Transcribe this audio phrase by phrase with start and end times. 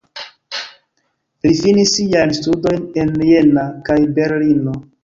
[1.47, 4.81] Li finis siajn studojn en Jena kaj Berlino.